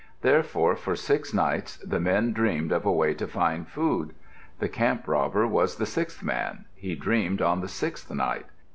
[0.23, 4.15] Therefore for six nights the men dreamed of a way to find food.
[4.57, 6.65] The camp robber was the sixth man.
[6.73, 8.47] He dreamed on the sixth night.